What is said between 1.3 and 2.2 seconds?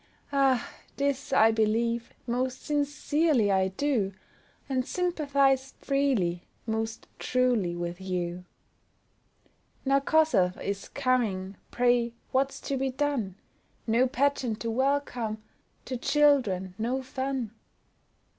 I believe,